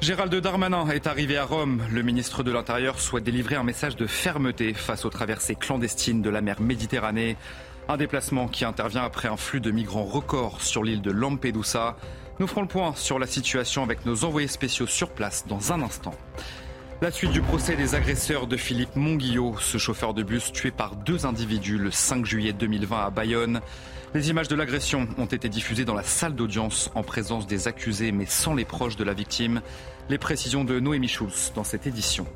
[0.00, 1.82] Gérald Darmanin est arrivé à Rome.
[1.90, 6.30] Le ministre de l'Intérieur souhaite délivrer un message de fermeté face aux traversées clandestines de
[6.30, 7.36] la mer Méditerranée.
[7.88, 11.96] Un déplacement qui intervient après un flux de migrants record sur l'île de Lampedusa.
[12.38, 15.82] Nous ferons le point sur la situation avec nos envoyés spéciaux sur place dans un
[15.82, 16.14] instant.
[17.02, 20.94] La suite du procès des agresseurs de Philippe Monguillot, ce chauffeur de bus tué par
[20.94, 23.60] deux individus le 5 juillet 2020 à Bayonne.
[24.14, 28.10] Les images de l'agression ont été diffusées dans la salle d'audience en présence des accusés
[28.10, 29.60] mais sans les proches de la victime.
[30.08, 32.26] Les précisions de Noémie Schulz dans cette édition.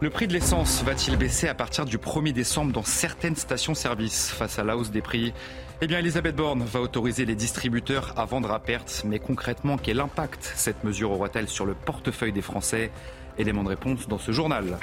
[0.00, 4.58] Le prix de l'essence va-t-il baisser à partir du 1er décembre dans certaines stations-service face
[4.58, 5.32] à la hausse des prix?
[5.80, 9.04] Eh bien, Elisabeth Borne va autoriser les distributeurs à vendre à perte.
[9.06, 12.90] Mais concrètement, quel impact cette mesure aura-t-elle sur le portefeuille des Français?
[13.38, 14.78] Élément de réponse dans ce journal.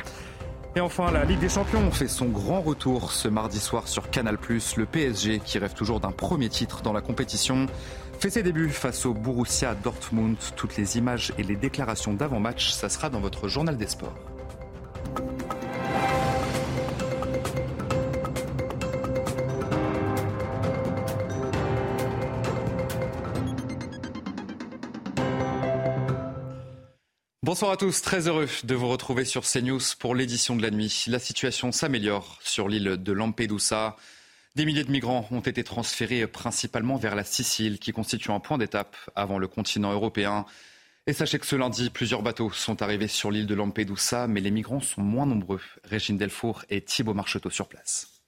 [0.75, 4.37] Et enfin, la Ligue des Champions fait son grand retour ce mardi soir sur Canal+.
[4.77, 7.65] Le PSG, qui rêve toujours d'un premier titre dans la compétition,
[8.19, 10.37] fait ses débuts face au Borussia Dortmund.
[10.55, 14.13] Toutes les images et les déclarations d'avant-match, ça sera dans votre journal des sports.
[27.49, 31.05] Bonsoir à tous, très heureux de vous retrouver sur CNews pour l'édition de la nuit.
[31.07, 33.95] La situation s'améliore sur l'île de Lampedusa.
[34.55, 38.59] Des milliers de migrants ont été transférés principalement vers la Sicile, qui constitue un point
[38.59, 40.45] d'étape avant le continent européen.
[41.07, 44.51] Et sachez que ce lundi, plusieurs bateaux sont arrivés sur l'île de Lampedusa, mais les
[44.51, 45.61] migrants sont moins nombreux.
[45.83, 48.18] Régine Delfour et Thibault Marcheteau sur place.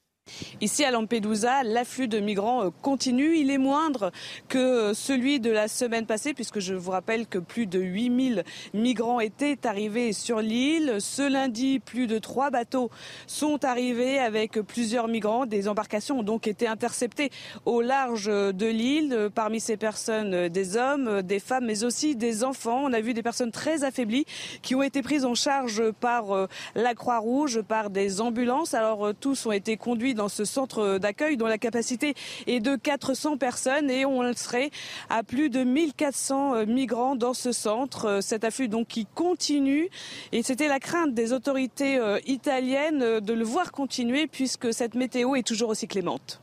[0.61, 3.37] Ici à Lampedusa, l'afflux de migrants euh, continue.
[3.37, 4.11] Il est moindre
[4.47, 8.43] que celui de la semaine passée, puisque je vous rappelle que plus de 8000
[8.73, 10.97] migrants étaient arrivés sur l'île.
[10.99, 12.89] Ce lundi, plus de trois bateaux
[13.27, 15.45] sont arrivés avec plusieurs migrants.
[15.45, 17.31] Des embarcations ont donc été interceptées
[17.65, 19.29] au large de l'île.
[19.33, 22.81] Parmi ces personnes, des hommes, des femmes, mais aussi des enfants.
[22.83, 24.25] On a vu des personnes très affaiblies
[24.61, 28.73] qui ont été prises en charge par euh, la Croix-Rouge, par des ambulances.
[28.73, 32.13] Alors euh, tous ont été conduits ce centre d'accueil dont la capacité
[32.47, 34.71] est de 400 personnes et on serait
[35.09, 38.05] à plus de 1400 euh, migrants dans ce centre.
[38.05, 39.89] Euh, cet afflux donc qui continue
[40.31, 45.35] et c'était la crainte des autorités euh, italiennes de le voir continuer puisque cette météo
[45.35, 46.41] est toujours aussi clémente.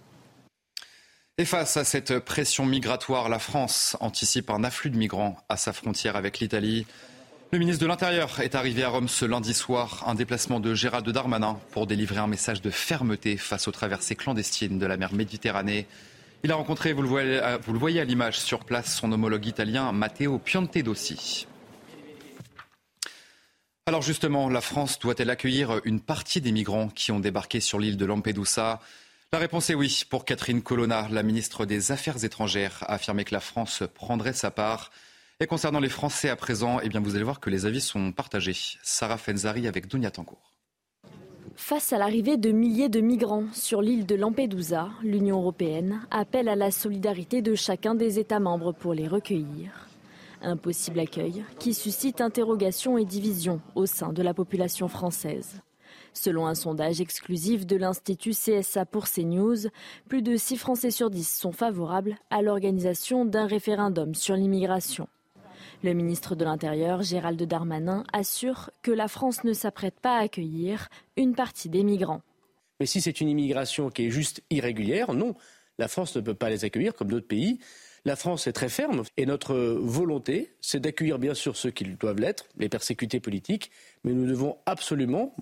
[1.41, 5.72] Et face à cette pression migratoire, la France anticipe un afflux de migrants à sa
[5.72, 6.84] frontière avec l'Italie.
[7.50, 11.09] Le ministre de l'Intérieur est arrivé à Rome ce lundi soir, un déplacement de Gérald
[11.09, 15.87] Darmanin pour délivrer un message de fermeté face aux traversées clandestines de la mer Méditerranée.
[16.44, 19.10] Il a rencontré, vous le voyez, euh, vous le voyez à l'image sur place, son
[19.12, 21.47] homologue italien Matteo Piantedossi.
[23.87, 27.97] Alors justement, la France doit-elle accueillir une partie des migrants qui ont débarqué sur l'île
[27.97, 28.78] de Lampedusa?
[29.32, 33.34] La réponse est oui pour Catherine Colonna, la ministre des Affaires étrangères, a affirmé que
[33.34, 34.91] la France prendrait sa part.
[35.41, 38.10] Et concernant les Français à présent, eh bien vous allez voir que les avis sont
[38.10, 38.56] partagés.
[38.82, 40.53] Sarah Fenzari avec Dunia Tancourt.
[41.54, 46.56] Face à l'arrivée de milliers de migrants sur l'île de Lampedusa, l'Union européenne appelle à
[46.56, 49.87] la solidarité de chacun des États membres pour les recueillir.
[50.43, 55.60] Un possible accueil qui suscite interrogations et divisions au sein de la population française.
[56.15, 59.69] Selon un sondage exclusif de l'Institut CSA pour CNews,
[60.09, 65.06] plus de 6 Français sur 10 sont favorables à l'organisation d'un référendum sur l'immigration.
[65.84, 70.89] Le ministre de l'Intérieur, Gérald Darmanin, assure que la France ne s'apprête pas à accueillir
[71.16, 72.22] une partie des migrants.
[72.81, 75.37] Mais si c'est une immigration qui est juste irrégulière, non,
[75.78, 77.61] la France ne peut pas les accueillir comme d'autres pays.
[78.05, 82.21] La France est très ferme et notre volonté, c'est d'accueillir bien sûr ceux qui doivent
[82.21, 83.71] l'être, les persécutés politiques,
[84.03, 85.37] mais nous devons absolument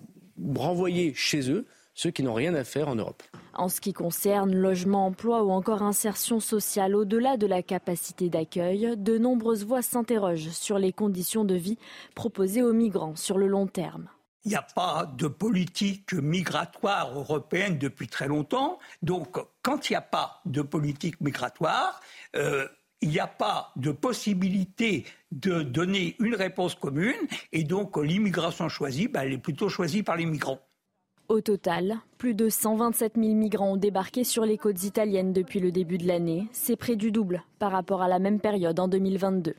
[0.55, 3.23] renvoyer chez eux ceux qui n'ont rien à faire en Europe.
[3.55, 8.95] En ce qui concerne logement, emploi ou encore insertion sociale, au-delà de la capacité d'accueil,
[8.97, 11.79] de nombreuses voix s'interrogent sur les conditions de vie
[12.15, 14.09] proposées aux migrants sur le long terme.
[14.45, 18.79] Il n'y a pas de politique migratoire européenne depuis très longtemps.
[19.03, 22.01] Donc, quand il n'y a pas de politique migratoire,
[22.37, 22.69] euh,
[23.01, 27.17] il n'y a pas de possibilité de donner une réponse commune.
[27.53, 30.61] Et donc, l'immigration choisie, ben, elle est plutôt choisie par les migrants.
[31.29, 35.73] Au total, plus de 127 000 migrants ont débarqué sur les côtes italiennes depuis le
[35.73, 36.47] début de l'année.
[36.53, 39.55] C'est près du double par rapport à la même période en 2022.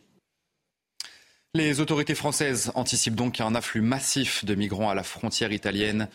[1.56, 6.08] Les autorités françaises anticipent donc un afflux massif de migrants à la frontière italienne.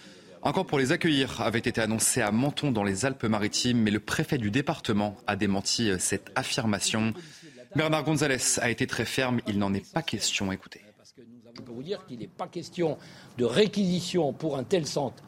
[0.42, 4.00] Un camp pour les accueillir avait été annoncé à Menton dans les Alpes-Maritimes, mais le
[4.00, 7.12] préfet du département a démenti euh, cette affirmation.
[7.76, 10.50] Bernard Gonzalez a été très ferme, il n'en est pas question.
[10.50, 10.80] Écoutez.
[11.54, 12.96] Je peux vous dire qu'il n'est pas question
[13.36, 15.22] de réquisition pour un tel centre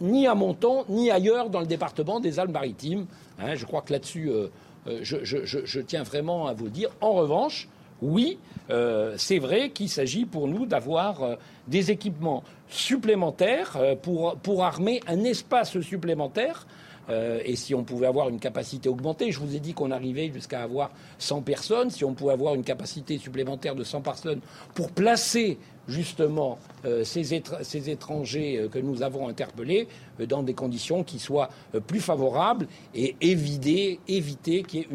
[0.00, 3.06] ni à Monton, ni ailleurs dans le département des Alpes-Maritimes.
[3.38, 4.48] Hein, je crois que là-dessus, euh,
[4.86, 6.90] euh, je, tiens vraiment à vous dire.
[7.00, 7.68] En revanche,
[8.02, 8.38] oui,
[8.70, 11.36] euh, c'est vrai qu'il s'agit pour nous d'avoir
[11.68, 16.66] des équipements supplémentaires pour armer un espace supplémentaire
[17.10, 20.30] euh, et si on pouvait avoir une capacité augmentée, je vous ai dit qu'on arrivait
[20.32, 24.40] jusqu'à avoir 100 personnes, si on pouvait avoir une capacité supplémentaire de 100 personnes
[24.74, 29.86] pour placer justement euh, ces, étrangers euh, que nous avons interpellés
[30.26, 31.50] dans des conditions qui soient
[31.86, 34.88] plus favorables et éviter, éviter qu'il y ait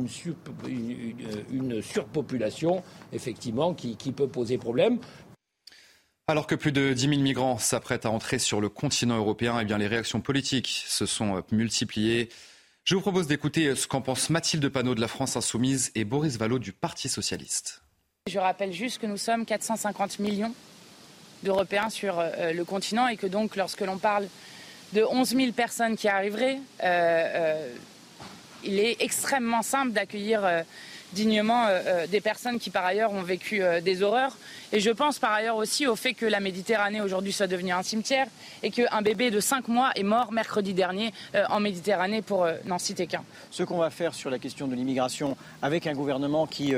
[1.52, 2.82] une, surpopulation
[3.14, 4.98] effectivement qui peut poser problème.
[6.30, 9.66] Alors que plus de 10 000 migrants s'apprêtent à entrer sur le continent européen, eh
[9.66, 12.30] bien les réactions politiques se sont euh, multipliées.
[12.84, 16.04] Je vous propose d'écouter euh, ce qu'en pense Mathilde Panot de la France Insoumise et
[16.04, 17.82] Boris Vallaud du Parti Socialiste.
[18.28, 20.54] Je rappelle juste que nous sommes 450 millions
[21.42, 24.28] d'Européens sur euh, le continent et que donc lorsque l'on parle
[24.94, 26.60] de 11 000 personnes qui arriveraient,
[28.64, 30.64] il est extrêmement simple d'accueillir
[31.18, 34.38] euh, des personnes qui par ailleurs ont vécu euh, des horreurs.
[34.72, 37.84] Et je pense par ailleurs aussi au fait que la Méditerranée aujourd'hui soit devenue un
[37.84, 38.28] cimetière
[38.62, 41.12] et qu'un bébé de 5 mois est mort mercredi dernier
[41.50, 43.24] en Méditerranée pour n'en citer qu'un.
[43.50, 46.76] Ce qu'on va faire sur la question de l'immigration avec un gouvernement qui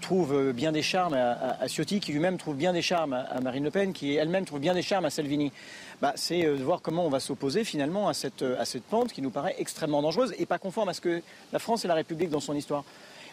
[0.00, 3.70] trouve bien des charmes à, Ciotti, qui lui-même trouve bien des charmes à, Marine Le
[3.70, 5.52] Pen, qui elle-même trouve bien des charmes à Salvini,
[6.00, 9.20] bah, c'est de voir comment on va s'opposer finalement à cette, à cette pente qui
[9.20, 11.20] nous paraît extrêmement dangereuse et pas conforme à ce que
[11.52, 12.84] la France et la République dans son histoire.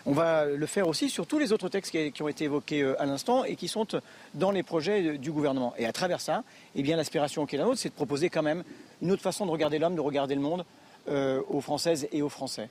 [0.05, 3.01] On va le faire aussi sur tous les autres textes qui ont été évoqués euh,
[3.01, 3.87] à l'instant et qui sont
[4.33, 5.73] dans les projets du gouvernement.
[5.77, 6.43] Et à travers ça,
[6.75, 8.63] eh bien, l'aspiration qui est la nôtre, c'est de proposer quand même
[9.01, 10.65] une autre façon de regarder l'homme, de regarder le monde
[11.07, 12.69] euh, aux Françaises et aux Français.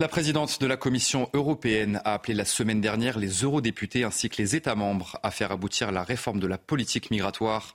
[0.00, 4.42] La présidente de la Commission européenne a appelé la semaine dernière les eurodéputés ainsi que
[4.42, 7.74] les États membres à faire aboutir la réforme de la politique migratoire.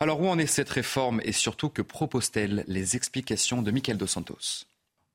[0.00, 2.64] Alors où en est cette réforme et surtout que propose-t-elle?
[2.66, 4.64] Les explications de Michael Dos Santos.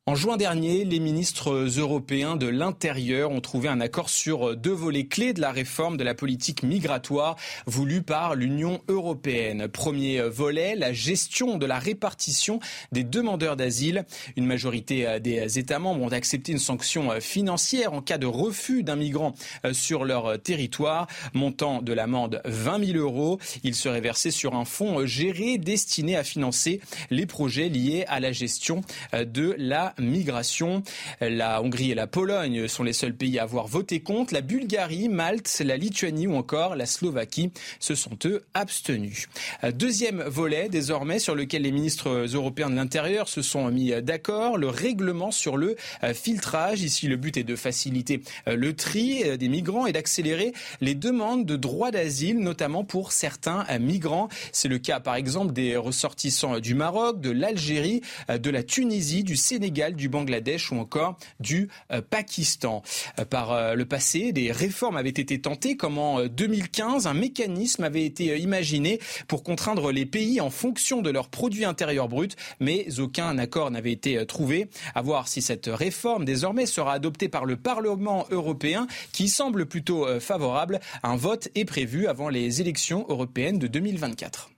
[0.08, 5.08] En juin dernier, les ministres européens de l'Intérieur ont trouvé un accord sur deux volets
[5.08, 9.68] clés de la réforme de la politique migratoire voulue par l'Union européenne.
[9.68, 12.60] Premier volet, la gestion de la répartition
[12.92, 14.06] des demandeurs d'asile.
[14.36, 18.98] Une majorité des États membres ont accepté une sanction financière en cas de refus d'un
[18.98, 19.34] migrant
[19.72, 23.40] sur leur territoire, montant de l'amende 20 000 euros.
[23.64, 26.80] Il serait versé sur un fonds géré destiné à financer
[27.10, 28.82] les projets liés à la gestion
[29.12, 30.84] de la migration.
[31.22, 34.34] La Hongrie et la Pologne sont les seuls pays à avoir voté contre.
[34.34, 39.28] La Bulgarie, Malte, la Lituanie ou encore la Slovaquie se sont eux abstenus.
[39.74, 44.68] Deuxième volet désormais sur lequel les ministres européens de l'Intérieur se sont mis d'accord, le
[44.70, 45.76] règlement sur le
[46.14, 46.82] filtrage.
[46.82, 51.56] Ici, le but est de faciliter le tri des migrants et d'accélérer les demandes de
[51.56, 54.30] droit d'asile, notamment pour certains migrants.
[54.52, 59.36] C'est le cas par exemple des ressortissants du Maroc, de l'Algérie, de la Tunisie, du
[59.36, 62.82] Sénégal du Bangladesh ou encore du euh, Pakistan.
[63.20, 67.84] Euh, par euh, le passé, des réformes avaient été tentées, comme en 2015, un mécanisme
[67.84, 72.88] avait été imaginé pour contraindre les pays en fonction de leur produit intérieur brut, mais
[73.00, 74.70] aucun accord n'avait été trouvé.
[74.94, 80.08] À voir si cette réforme désormais sera adoptée par le Parlement européen, qui semble plutôt
[80.20, 80.80] favorable.
[81.04, 84.55] Un vote est prévu avant les élections européennes de 2024.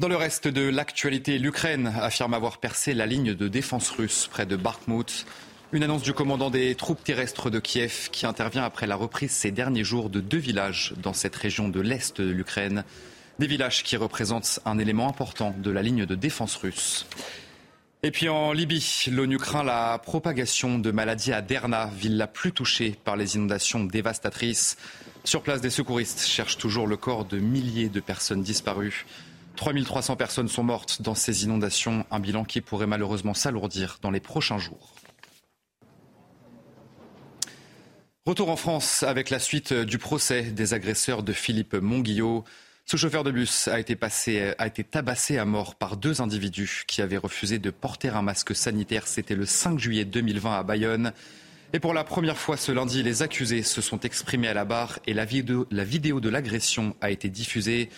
[0.00, 4.44] Dans le reste de l'actualité, l'Ukraine affirme avoir percé la ligne de défense russe près
[4.44, 5.24] de Bakhmut.
[5.70, 9.52] Une annonce du commandant des troupes terrestres de Kiev qui intervient après la reprise ces
[9.52, 12.82] derniers jours de deux villages dans cette région de l'Est de l'Ukraine.
[13.38, 17.06] Des villages qui représentent un élément important de la ligne de défense russe.
[18.02, 22.50] Et puis en Libye, l'ONU craint la propagation de maladies à Derna, ville la plus
[22.50, 24.76] touchée par les inondations dévastatrices.
[25.22, 29.06] Sur place, des secouristes cherchent toujours le corps de milliers de personnes disparues.
[29.56, 34.20] 3300 personnes sont mortes dans ces inondations, un bilan qui pourrait malheureusement s'alourdir dans les
[34.20, 34.94] prochains jours.
[38.26, 42.44] Retour en France avec la suite du procès des agresseurs de Philippe Monguillot.
[42.86, 46.84] Ce chauffeur de bus a été, passé, a été tabassé à mort par deux individus
[46.86, 49.06] qui avaient refusé de porter un masque sanitaire.
[49.06, 51.12] C'était le 5 juillet 2020 à Bayonne.
[51.74, 54.98] Et pour la première fois ce lundi, les accusés se sont exprimés à la barre
[55.06, 57.90] et la vidéo de l'agression a été diffusée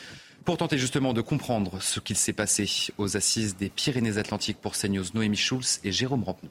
[0.46, 5.04] pour tenter justement de comprendre ce qu'il s'est passé aux assises des Pyrénées-Atlantiques pour CNews,
[5.12, 6.50] Noémie Schulz et Jérôme Rampenou.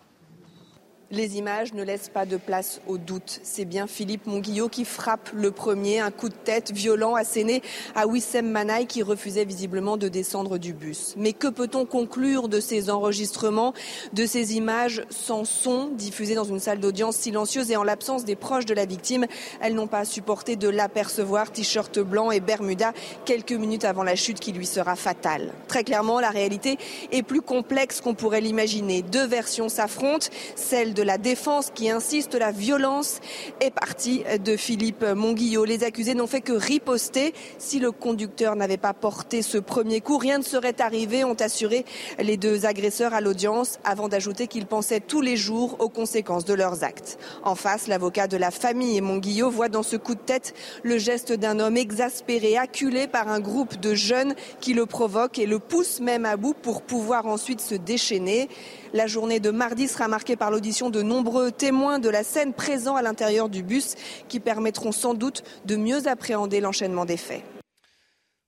[1.12, 3.39] Les images ne laissent pas de place au doute.
[3.43, 7.62] C'est bien Philippe Monguillot qui frappe le premier, un coup de tête violent asséné
[7.93, 11.13] à Wissem Manaï qui refusait visiblement de descendre du bus.
[11.15, 13.75] Mais que peut-on conclure de ces enregistrements,
[14.13, 18.35] de ces images sans son diffusées dans une salle d'audience silencieuse et en l'absence des
[18.35, 19.27] proches de la victime?
[19.62, 22.93] Elles n'ont pas supporté de l'apercevoir, t-shirt blanc et Bermuda,
[23.25, 25.53] quelques minutes avant la chute qui lui sera fatale.
[25.67, 26.79] Très clairement, la réalité
[27.12, 29.03] est plus complexe qu'on pourrait l'imaginer.
[29.03, 33.19] Deux versions s'affrontent, celle de la défense qui insiste la violence
[33.59, 35.65] est partie de Philippe Monguillot.
[35.65, 37.33] Les accusés n'ont fait que riposter.
[37.59, 41.85] Si le conducteur n'avait pas porté ce premier coup, rien ne serait arrivé, ont assuré
[42.17, 46.53] les deux agresseurs à l'audience, avant d'ajouter qu'ils pensaient tous les jours aux conséquences de
[46.53, 47.19] leurs actes.
[47.43, 51.33] En face, l'avocat de la famille Monguillot voit dans ce coup de tête le geste
[51.33, 55.99] d'un homme exaspéré, acculé par un groupe de jeunes qui le provoquent et le poussent
[55.99, 58.47] même à bout pour pouvoir ensuite se déchaîner.
[58.95, 62.95] La journée de mardi sera marquée par l'audition de nombreux témoins de la scène présents
[62.95, 63.95] à l'intérieur du bus
[64.29, 67.43] qui permettront sans doute de mieux appréhender l'enchaînement des faits.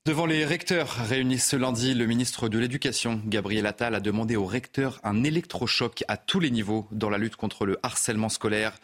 [0.06, 4.46] Devant les recteurs réunis ce lundi, le ministre de l'Éducation, Gabriel Attal, a demandé aux
[4.46, 8.80] recteurs un électrochoc à tous les niveaux dans la lutte contre le harcèlement scolaire.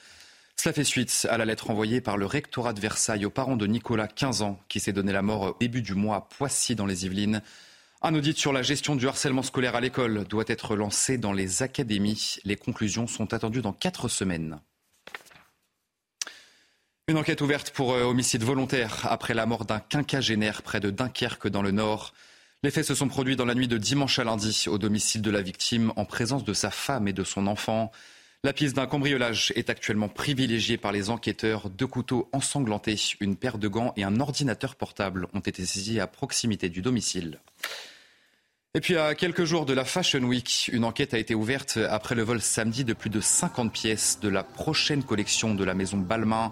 [0.57, 3.67] Cela fait suite à la lettre envoyée par le rectorat de Versailles aux parents de
[3.67, 6.85] Nicolas, 15 ans, qui s'est donné la mort au début du mois à Poissy dans
[6.85, 7.41] les Yvelines.
[8.05, 11.63] Un audit sur la gestion du harcèlement scolaire à l'école doit être lancé dans les
[11.63, 12.35] académies.
[12.43, 14.59] Les conclusions sont attendues dans quatre semaines.
[17.07, 21.47] Une enquête ouverte pour euh, homicide volontaire après la mort d'un quinquagénaire près de Dunkerque
[21.47, 22.13] dans le Nord.
[22.61, 25.31] Les faits se sont produits dans la nuit de dimanche à lundi au domicile de
[25.31, 27.89] la victime en présence de sa femme et de son enfant.
[28.43, 31.69] La piste d'un cambriolage est actuellement privilégiée par les enquêteurs.
[31.69, 36.07] Deux couteaux ensanglantés, une paire de gants et un ordinateur portable ont été saisis à
[36.07, 37.39] proximité du domicile.
[38.75, 42.15] Et puis à quelques jours de la Fashion Week, une enquête a été ouverte après
[42.15, 45.97] le vol samedi de plus de 50 pièces de la prochaine collection de la maison
[45.97, 46.51] Balmain.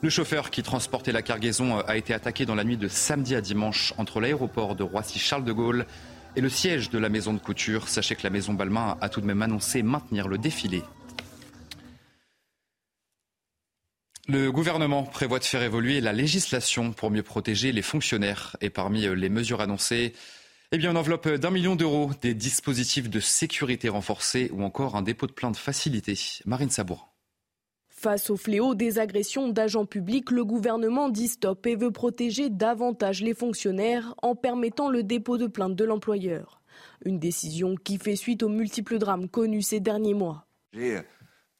[0.00, 3.40] Le chauffeur qui transportait la cargaison a été attaqué dans la nuit de samedi à
[3.40, 5.86] dimanche entre l'aéroport de Roissy-Charles de Gaulle
[6.34, 7.88] et le siège de la maison de couture.
[7.88, 10.82] Sachez que la maison Balmain a tout de même annoncé maintenir le défilé.
[14.26, 18.56] Le gouvernement prévoit de faire évoluer la législation pour mieux protéger les fonctionnaires.
[18.60, 20.12] Et parmi les mesures annoncées,
[20.74, 25.02] eh bien, une enveloppe d'un million d'euros, des dispositifs de sécurité renforcés ou encore un
[25.02, 26.18] dépôt de plainte facilité.
[26.46, 27.12] Marine Sabour.
[27.90, 33.22] Face au fléau des agressions d'agents publics, le gouvernement dit stop et veut protéger davantage
[33.22, 36.62] les fonctionnaires en permettant le dépôt de plainte de l'employeur.
[37.04, 40.46] Une décision qui fait suite aux multiples drames connus ces derniers mois.
[40.72, 41.02] J'ai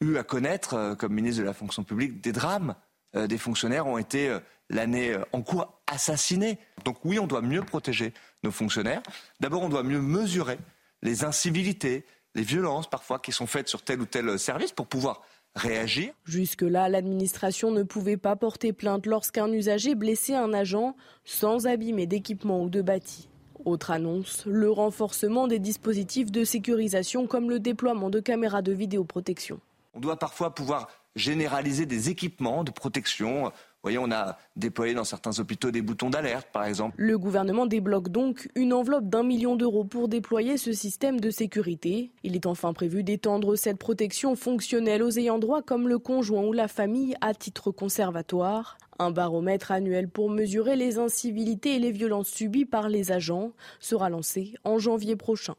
[0.01, 2.75] eu à connaître, euh, comme ministre de la fonction publique, des drames.
[3.15, 4.41] Euh, des fonctionnaires ont été euh,
[4.71, 6.59] l'année en cours assassinés.
[6.87, 9.03] Donc oui, on doit mieux protéger nos fonctionnaires.
[9.41, 10.59] D'abord, on doit mieux mesurer
[11.03, 15.23] les incivilités, les violences parfois qui sont faites sur tel ou tel service pour pouvoir
[15.55, 16.13] réagir.
[16.25, 22.63] Jusque-là, l'administration ne pouvait pas porter plainte lorsqu'un usager blessait un agent sans abîmer d'équipement
[22.63, 23.29] ou de bâti.
[23.65, 29.61] Autre annonce, le renforcement des dispositifs de sécurisation comme le déploiement de caméras de vidéoprotection.
[29.95, 35.39] On doit parfois pouvoir généraliser des équipements de protection voyez, on a déployé dans certains
[35.39, 36.95] hôpitaux des boutons d'alerte, par exemple.
[36.99, 42.13] Le gouvernement débloque donc une enveloppe d'un million d'euros pour déployer ce système de sécurité.
[42.23, 46.53] Il est enfin prévu d'étendre cette protection fonctionnelle aux ayants droit comme le conjoint ou
[46.53, 48.79] la famille à titre conservatoire.
[48.99, 54.11] Un baromètre annuel pour mesurer les incivilités et les violences subies par les agents sera
[54.11, 55.55] lancé en janvier prochain.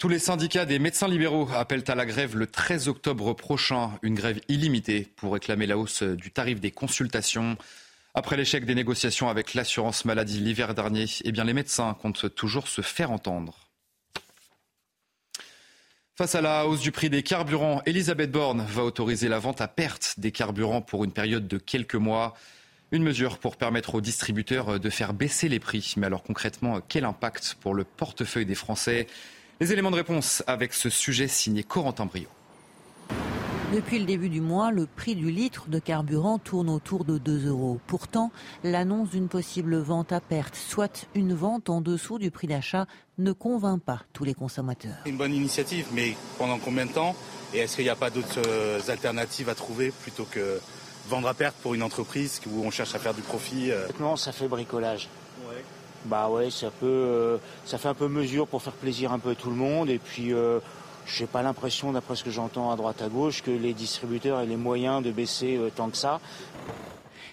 [0.00, 4.14] Tous les syndicats des médecins libéraux appellent à la grève le 13 octobre prochain, une
[4.14, 7.58] grève illimitée pour réclamer la hausse du tarif des consultations.
[8.14, 12.66] Après l'échec des négociations avec l'assurance maladie l'hiver dernier, eh bien les médecins comptent toujours
[12.66, 13.68] se faire entendre.
[16.16, 19.68] Face à la hausse du prix des carburants, Elisabeth Borne va autoriser la vente à
[19.68, 22.34] perte des carburants pour une période de quelques mois.
[22.90, 25.92] Une mesure pour permettre aux distributeurs de faire baisser les prix.
[25.98, 29.06] Mais alors concrètement, quel impact pour le portefeuille des Français?
[29.60, 32.28] Les éléments de réponse avec ce sujet signé Corentin Brio.
[33.74, 37.46] Depuis le début du mois, le prix du litre de carburant tourne autour de 2
[37.46, 37.78] euros.
[37.86, 38.32] Pourtant,
[38.64, 42.86] l'annonce d'une possible vente à perte, soit une vente en dessous du prix d'achat,
[43.18, 44.96] ne convainc pas tous les consommateurs.
[45.04, 47.14] Une bonne initiative, mais pendant combien de temps
[47.54, 50.58] Et est-ce qu'il n'y a pas d'autres euh, alternatives à trouver plutôt que
[51.08, 54.16] vendre à perte pour une entreprise où on cherche à faire du profit euh Non,
[54.16, 55.08] ça fait bricolage.
[56.06, 59.30] Bah ouais, ça peut, euh, ça fait un peu mesure pour faire plaisir un peu
[59.30, 59.90] à tout le monde.
[59.90, 60.58] Et puis, euh,
[61.06, 64.46] j'ai pas l'impression, d'après ce que j'entends à droite à gauche, que les distributeurs aient
[64.46, 66.20] les moyens de baisser euh, tant que ça.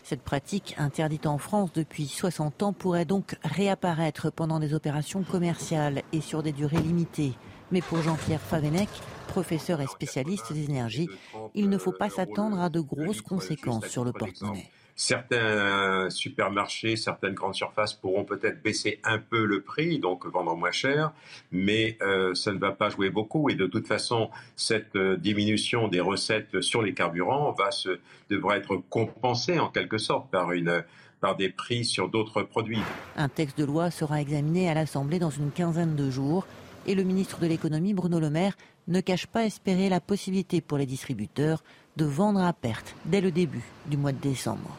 [0.04, 6.02] Cette pratique, interdite en France depuis 60 ans, pourrait donc réapparaître pendant des opérations commerciales
[6.14, 7.34] et sur des durées limitées.
[7.72, 8.88] Mais pour Jean-Pierre Favenec,
[9.28, 11.10] professeur et spécialiste des énergies,
[11.56, 14.72] il ne faut pas s'attendre à de grosses conséquences sur le porte-monnaie.
[15.00, 20.72] Certains supermarchés, certaines grandes surfaces pourront peut-être baisser un peu le prix, donc vendre moins
[20.72, 21.14] cher,
[21.52, 23.52] mais euh, ça ne va pas jouer beaucoup.
[23.52, 28.00] Et de toute façon, cette euh, diminution des recettes sur les carburants va se,
[28.32, 30.84] devra être compensée en quelque sorte par une
[31.20, 32.82] par des prix sur d'autres produits.
[33.16, 36.46] Un texte de loi sera examiné à l'Assemblée dans une quinzaine de jours.
[36.86, 38.56] Et le ministre de l'économie, Bruno Le Maire,
[38.88, 41.64] ne cache pas espérer la possibilité pour les distributeurs
[41.98, 44.78] de vendre à perte dès le début du mois de décembre.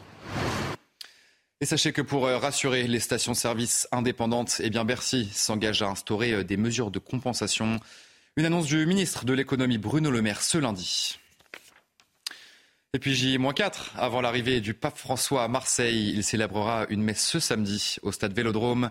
[1.61, 6.43] Et sachez que pour euh, rassurer les stations-service indépendantes, eh Bercy s'engage à instaurer euh,
[6.43, 7.81] des mesures de compensation.
[8.37, 11.19] Une annonce du ministre de l'économie Bruno Le Maire ce lundi.
[12.93, 17.39] Et puis J-4, avant l'arrivée du pape François à Marseille, il célébrera une messe ce
[17.39, 18.89] samedi au stade Vélodrome.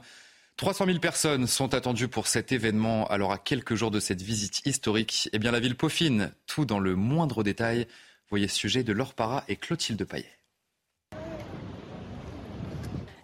[0.58, 3.06] 300 000 personnes sont attendues pour cet événement.
[3.06, 6.96] Alors à quelques jours de cette visite historique, eh la ville peaufine tout dans le
[6.96, 7.86] moindre détail.
[8.28, 10.37] Voyez sujet de Laure Para et Clotilde Paillet.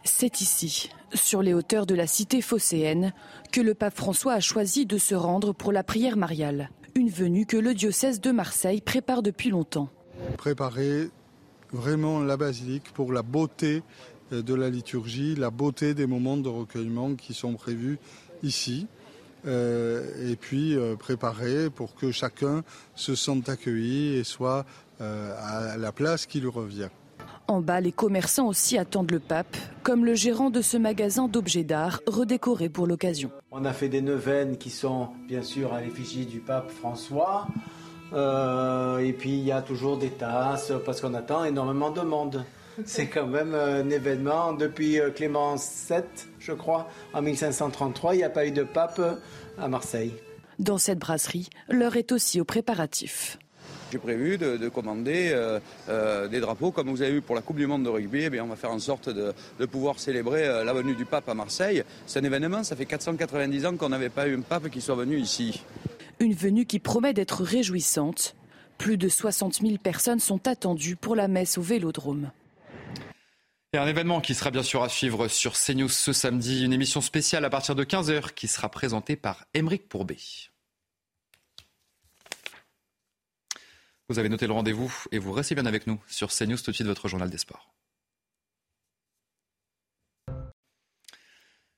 [0.04, 3.14] C'est ici, sur les hauteurs de la cité phocéenne,
[3.52, 6.70] que le pape François a choisi de se rendre pour la prière mariale.
[6.94, 9.88] Une venue que le diocèse de Marseille prépare depuis longtemps.
[10.37, 11.08] Préparer
[11.73, 13.82] vraiment la basilique pour la beauté
[14.32, 17.99] euh, de la liturgie, la beauté des moments de recueillement qui sont prévus
[18.42, 18.87] ici.
[19.46, 22.62] Euh, et puis euh, préparer pour que chacun
[22.94, 24.64] se sente accueilli et soit
[25.00, 26.88] à la place qui lui revient.
[27.47, 31.65] En bas, les commerçants aussi attendent le pape, comme le gérant de ce magasin d'objets
[31.65, 33.31] d'art redécoré pour l'occasion.
[33.51, 37.47] On a fait des neuvaines qui sont bien sûr à l'effigie du pape François.
[38.13, 42.45] et puis il y a toujours des tasses parce qu'on attend énormément de monde.
[42.85, 44.53] C'est quand même un événement.
[44.53, 46.03] Depuis euh, Clément VII,
[46.41, 49.01] je crois, en 1533, il n'y a pas eu de pape
[49.59, 50.13] à Marseille.
[50.59, 53.39] Dans cette brasserie, l'heure est aussi au préparatif.
[53.95, 57.59] J'ai prévu de, commander euh, euh, des drapeaux comme vous avez eu pour la Coupe
[57.59, 58.25] du Monde de rugby.
[58.25, 59.33] Eh on va faire en sorte de,
[59.67, 61.85] pouvoir célébrer la venue du pape à Marseille.
[62.05, 64.97] C'est un événement, ça fait 490 ans qu'on n'avait pas eu un pape qui soit
[64.97, 65.63] venu ici.
[66.19, 68.35] Une venue qui promet d'être réjouissante.
[68.79, 72.33] Plus de 60 000 personnes sont attendues pour la messe au Vélodrome.
[73.75, 77.01] Et un événement qui sera bien sûr à suivre sur CNews ce samedi, une émission
[77.01, 80.17] spéciale à partir de 15h qui sera présentée par Émeric Pourbet.
[84.08, 86.75] Vous avez noté le rendez-vous et vous restez bien avec nous sur CNews tout de
[86.75, 87.70] suite votre journal des sports.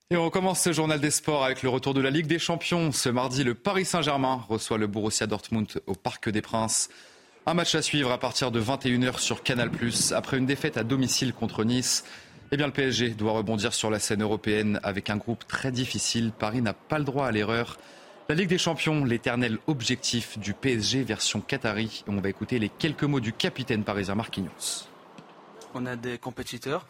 [0.09, 2.93] Et on recommence ce journal des sports avec le retour de la Ligue des Champions.
[2.93, 6.89] Ce mardi, le Paris Saint-Germain reçoit le Borussia Dortmund au Parc des Princes.
[7.45, 9.69] Un match à suivre à partir de 21h sur Canal+.
[10.13, 12.05] Après une défaite à domicile contre Nice,
[12.51, 16.31] eh bien le PSG doit rebondir sur la scène européenne avec un groupe très difficile.
[16.37, 17.77] Paris n'a pas le droit à l'erreur.
[18.29, 22.03] La Ligue des Champions, l'éternel objectif du PSG version Qatari.
[22.07, 24.89] On va écouter les quelques mots du capitaine parisien Marquinhos.
[25.73, 26.85] On a des compétiteurs.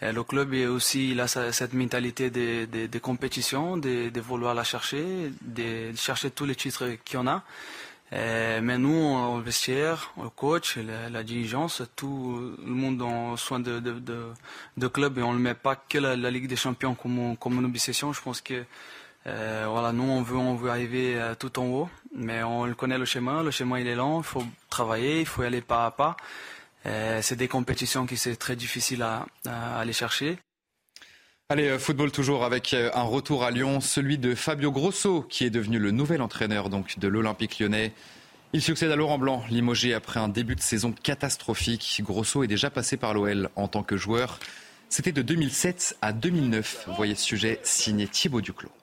[0.00, 5.32] le club est aussi il a cette mentalité de, compétition, de, de, vouloir la chercher,
[5.42, 7.42] de chercher tous les titres qu'il y en a.
[8.12, 13.58] Euh, mais nous, au vestiaire, au coach, la, la, diligence, tout le monde en soin
[13.58, 14.32] de, de, de,
[14.76, 17.66] de, club et on ne met pas que la, Ligue des Champions comme, comme une
[17.66, 18.12] obsession.
[18.12, 18.64] Je pense que
[19.26, 22.98] euh, voilà, nous, on veut, on veut arriver euh, tout en haut, mais on connaît
[22.98, 23.42] le chemin.
[23.42, 26.16] Le chemin, il est lent, il faut travailler, il faut y aller pas à pas.
[26.86, 29.26] Euh, c'est des compétitions qui c'est très difficile à,
[29.78, 30.38] aller chercher.
[31.50, 35.78] Allez, football toujours avec un retour à Lyon, celui de Fabio Grosso, qui est devenu
[35.78, 37.92] le nouvel entraîneur donc, de l'Olympique lyonnais.
[38.52, 42.02] Il succède à Laurent Blanc, limogé après un début de saison catastrophique.
[42.02, 44.38] Grosso est déjà passé par l'OL en tant que joueur.
[44.90, 46.88] C'était de 2007 à 2009.
[46.96, 48.77] Voyez sujet signé Thibaut Duclos.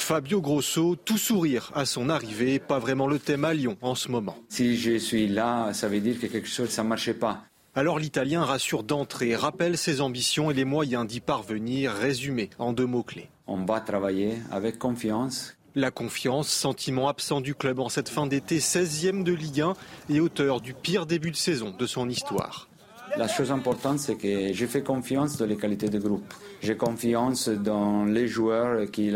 [0.00, 4.10] Fabio Grosso, tout sourire à son arrivée, pas vraiment le thème à Lyon en ce
[4.10, 4.36] moment.
[4.48, 7.44] Si je suis là, ça veut dire que quelque chose ça marchait pas.
[7.76, 12.86] Alors l'Italien rassure d'entrée, rappelle ses ambitions et les moyens d'y parvenir, résumés en deux
[12.86, 13.28] mots-clés.
[13.46, 15.56] On va travailler avec confiance.
[15.76, 19.74] La confiance, sentiment absent du club en cette fin d'été, 16e de Ligue 1
[20.08, 22.69] et auteur du pire début de saison de son histoire.
[23.16, 26.32] La chose importante, c'est que j'ai fait confiance dans les qualités de groupe.
[26.62, 29.12] J'ai confiance dans les joueurs qui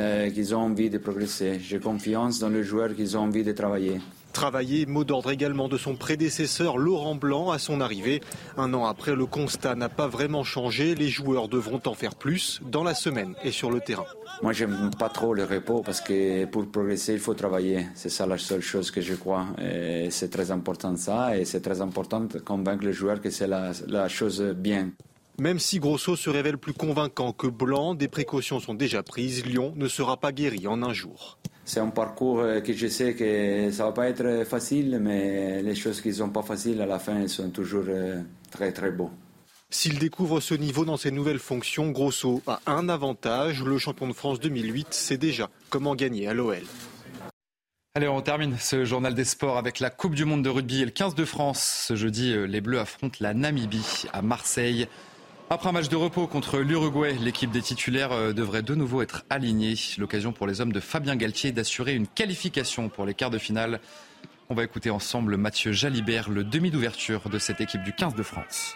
[0.52, 1.58] ont envie de progresser.
[1.60, 4.00] J'ai confiance dans les joueurs qui ont envie de travailler.
[4.34, 8.20] Travailler, mot d'ordre également de son prédécesseur Laurent Blanc à son arrivée.
[8.56, 10.96] Un an après, le constat n'a pas vraiment changé.
[10.96, 14.06] Les joueurs devront en faire plus dans la semaine et sur le terrain.
[14.42, 17.86] Moi, j'aime pas trop le repos parce que pour progresser, il faut travailler.
[17.94, 19.46] C'est ça la seule chose que je crois.
[20.10, 23.70] C'est très important ça et c'est très important de convaincre les joueurs que c'est la,
[23.86, 24.90] la chose bien.
[25.38, 29.46] Même si Grosso se révèle plus convaincant que Blanc, des précautions sont déjà prises.
[29.46, 31.38] Lyon ne sera pas guéri en un jour.
[31.64, 35.74] C'est un parcours euh, que je sais que ça va pas être facile, mais les
[35.74, 39.10] choses qui sont pas faciles à la fin sont toujours euh, très très beaux.
[39.70, 43.64] S'il découvre ce niveau dans ses nouvelles fonctions, Grosso a un avantage.
[43.64, 46.62] Le champion de France 2008 sait déjà comment gagner à l'OL.
[47.96, 50.84] Allez, on termine ce journal des sports avec la Coupe du Monde de rugby et
[50.84, 51.86] le 15 de France.
[51.88, 54.86] Ce jeudi, euh, les Bleus affrontent la Namibie à Marseille.
[55.54, 59.22] Après un match de repos contre l'Uruguay, l'équipe des titulaires euh, devrait de nouveau être
[59.30, 59.74] alignée.
[59.98, 63.78] L'occasion pour les hommes de Fabien Galtier d'assurer une qualification pour les quarts de finale.
[64.50, 68.24] On va écouter ensemble Mathieu Jalibert, le demi d'ouverture de cette équipe du 15 de
[68.24, 68.74] France.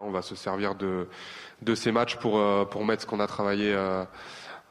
[0.00, 1.06] On va se servir de,
[1.74, 4.04] ces matchs pour, euh, pour mettre ce qu'on a travaillé euh,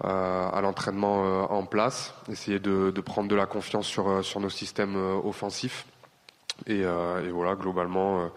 [0.04, 5.88] à l'entraînement en place, essayer de, prendre de la confiance sur, nos systèmes offensifs.
[6.68, 6.84] Et
[7.32, 8.30] voilà, globalement,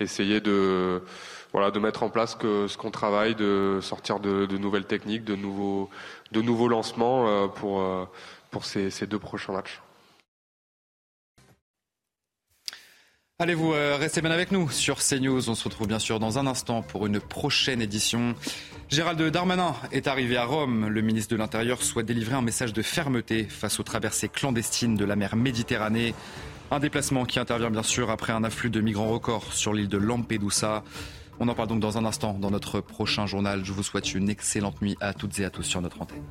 [0.00, 1.02] essayer de
[1.52, 5.90] voilà, de mettre en place ce qu'on travaille, de sortir de, nouvelles techniques, de nouveaux,
[6.32, 8.04] de nouveaux lancements euh, pour, euh,
[8.50, 9.80] pour ces, deux prochains matchs.
[13.38, 15.48] Allez, vous euh, restez bien avec nous sur CNews.
[15.48, 18.34] On se retrouve bien sûr dans un instant pour une prochaine édition.
[18.90, 20.88] Gérald Darmanin est arrivé à Rome.
[20.88, 25.06] Le ministre de l'Intérieur souhaite délivrer un message de fermeté face aux traversées clandestines de
[25.06, 26.14] la mer Méditerranée.
[26.70, 29.96] Un déplacement qui intervient bien sûr après un afflux de migrants records sur l'île de
[29.96, 30.84] Lampedusa.
[31.42, 33.64] On en parle donc dans un instant dans notre prochain journal.
[33.64, 36.22] Je vous souhaite une excellente nuit à toutes et à tous sur notre antenne.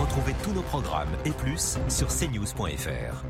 [0.00, 3.24] Retrouvez tous nos programmes et plus sur cnews.fr.